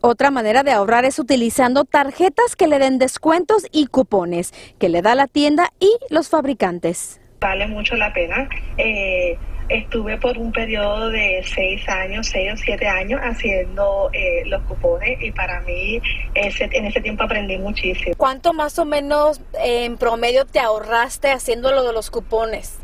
Otra 0.00 0.30
manera 0.30 0.62
de 0.62 0.72
ahorrar 0.72 1.04
es 1.04 1.18
utilizando 1.18 1.84
tarjetas 1.84 2.56
que 2.56 2.66
le 2.66 2.78
den 2.78 2.98
descuentos 2.98 3.66
y 3.70 3.86
cupones 3.86 4.52
que 4.78 4.88
le 4.88 5.00
da 5.00 5.14
la 5.14 5.28
tienda 5.28 5.70
y 5.78 5.90
los 6.10 6.28
fabricantes. 6.28 7.20
Vale 7.40 7.68
mucho 7.68 7.94
la 7.96 8.12
pena. 8.12 8.48
Eh, 8.78 9.38
estuve 9.72 10.18
por 10.18 10.36
un 10.38 10.52
periodo 10.52 11.08
de 11.10 11.44
seis 11.54 11.88
años, 11.88 12.28
seis 12.28 12.52
o 12.52 12.56
siete 12.56 12.86
años 12.86 13.20
haciendo 13.22 14.10
eh, 14.12 14.44
los 14.46 14.62
cupones 14.62 15.20
y 15.20 15.32
para 15.32 15.60
mí 15.62 16.00
ese, 16.34 16.68
en 16.72 16.86
ese 16.86 17.00
tiempo 17.00 17.24
aprendí 17.24 17.56
muchísimo. 17.58 18.14
¿Cuánto 18.16 18.52
más 18.52 18.78
o 18.78 18.84
menos 18.84 19.40
en 19.62 19.96
promedio 19.96 20.44
te 20.44 20.60
ahorraste 20.60 21.30
haciendo 21.30 21.72
lo 21.72 21.84
de 21.84 21.92
los 21.92 22.10
cupones? 22.10 22.81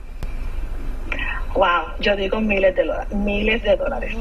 Wow, 1.58 1.88
yo 1.98 2.14
digo 2.14 2.40
miles 2.40 2.76
de 2.76 2.84
dólares, 2.84 3.12
miles 3.12 3.60
de 3.64 3.74
dólares, 3.74 4.14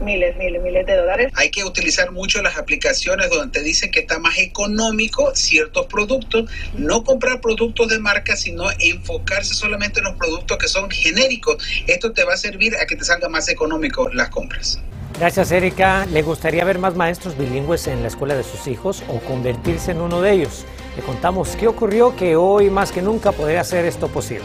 miles, 0.00 0.36
miles, 0.36 0.62
miles 0.62 0.86
de 0.86 0.96
dólares. 0.96 1.32
Hay 1.34 1.50
que 1.50 1.64
utilizar 1.64 2.12
mucho 2.12 2.40
las 2.40 2.56
aplicaciones 2.56 3.30
donde 3.30 3.58
te 3.58 3.64
dicen 3.64 3.90
que 3.90 3.98
está 3.98 4.20
más 4.20 4.38
económico 4.38 5.34
ciertos 5.34 5.86
productos, 5.86 6.48
no 6.74 7.02
comprar 7.02 7.40
productos 7.40 7.88
de 7.88 7.98
marca, 7.98 8.36
sino 8.36 8.66
enfocarse 8.78 9.54
solamente 9.54 9.98
en 9.98 10.04
los 10.04 10.14
productos 10.14 10.56
que 10.56 10.68
son 10.68 10.88
genéricos. 10.88 11.56
Esto 11.88 12.12
te 12.12 12.22
va 12.22 12.34
a 12.34 12.36
servir 12.36 12.76
a 12.76 12.86
que 12.86 12.94
te 12.94 13.04
salga 13.04 13.28
más 13.28 13.48
económico 13.48 14.08
las 14.10 14.28
compras. 14.28 14.80
Gracias, 15.18 15.50
Erika. 15.50 16.06
¿Le 16.06 16.22
gustaría 16.22 16.64
ver 16.64 16.78
más 16.78 16.94
maestros 16.94 17.36
bilingües 17.36 17.88
en 17.88 18.02
la 18.02 18.08
escuela 18.08 18.36
de 18.36 18.44
sus 18.44 18.68
hijos 18.68 19.02
o 19.08 19.18
convertirse 19.18 19.90
en 19.90 20.00
uno 20.00 20.22
de 20.22 20.30
ellos? 20.30 20.64
Le 20.94 21.02
contamos 21.02 21.56
qué 21.56 21.66
ocurrió 21.66 22.14
que 22.14 22.36
hoy 22.36 22.70
más 22.70 22.92
que 22.92 23.02
nunca 23.02 23.32
podría 23.32 23.62
hacer 23.62 23.84
esto 23.84 24.06
posible. 24.06 24.44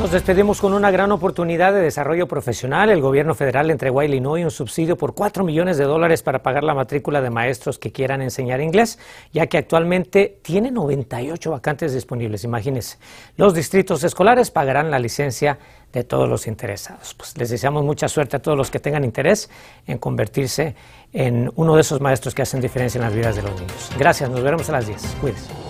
Nos 0.00 0.12
despedimos 0.12 0.62
con 0.62 0.72
una 0.72 0.90
gran 0.90 1.12
oportunidad 1.12 1.74
de 1.74 1.80
desarrollo 1.80 2.26
profesional. 2.26 2.88
El 2.88 3.02
gobierno 3.02 3.34
federal 3.34 3.70
entregó 3.70 4.00
a 4.00 4.06
Illinois 4.06 4.42
un 4.42 4.50
subsidio 4.50 4.96
por 4.96 5.14
4 5.14 5.44
millones 5.44 5.76
de 5.76 5.84
dólares 5.84 6.22
para 6.22 6.42
pagar 6.42 6.64
la 6.64 6.72
matrícula 6.72 7.20
de 7.20 7.28
maestros 7.28 7.78
que 7.78 7.92
quieran 7.92 8.22
enseñar 8.22 8.62
inglés, 8.62 8.98
ya 9.30 9.46
que 9.46 9.58
actualmente 9.58 10.38
tiene 10.40 10.70
98 10.70 11.50
vacantes 11.50 11.92
disponibles. 11.92 12.44
Imagínense, 12.44 12.96
los 13.36 13.52
distritos 13.52 14.02
escolares 14.02 14.50
pagarán 14.50 14.90
la 14.90 14.98
licencia 14.98 15.58
de 15.92 16.02
todos 16.02 16.26
los 16.26 16.46
interesados. 16.46 17.12
Pues 17.12 17.36
les 17.36 17.50
deseamos 17.50 17.84
mucha 17.84 18.08
suerte 18.08 18.38
a 18.38 18.40
todos 18.40 18.56
los 18.56 18.70
que 18.70 18.80
tengan 18.80 19.04
interés 19.04 19.50
en 19.86 19.98
convertirse 19.98 20.76
en 21.12 21.52
uno 21.56 21.74
de 21.74 21.82
esos 21.82 22.00
maestros 22.00 22.34
que 22.34 22.40
hacen 22.40 22.62
diferencia 22.62 22.98
en 22.98 23.04
las 23.04 23.14
vidas 23.14 23.36
de 23.36 23.42
los 23.42 23.52
niños. 23.52 23.90
Gracias, 23.98 24.30
nos 24.30 24.42
veremos 24.42 24.66
a 24.70 24.72
las 24.72 24.86
10. 24.86 25.16
Cuídense. 25.20 25.69